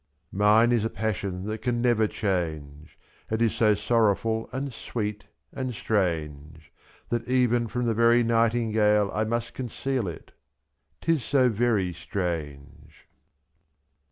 [0.31, 2.95] 71 Mine is a passion that can never change^
[3.29, 6.61] It is so sorrowful and sweet and strange^ /^*.
[7.09, 10.31] That even from the very nightingale I must conceal it—
[11.01, 13.07] 'tis so very strange.